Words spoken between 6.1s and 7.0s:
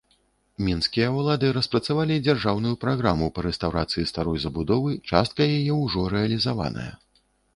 рэалізаваная.